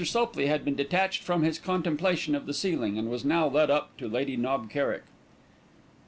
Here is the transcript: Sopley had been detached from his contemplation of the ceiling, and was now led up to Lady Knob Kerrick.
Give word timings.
Sopley 0.03 0.47
had 0.47 0.65
been 0.65 0.73
detached 0.73 1.21
from 1.21 1.43
his 1.43 1.59
contemplation 1.59 2.33
of 2.33 2.47
the 2.47 2.55
ceiling, 2.55 2.97
and 2.97 3.07
was 3.07 3.23
now 3.23 3.47
led 3.47 3.69
up 3.69 3.95
to 3.99 4.07
Lady 4.09 4.35
Knob 4.35 4.67
Kerrick. 4.67 5.03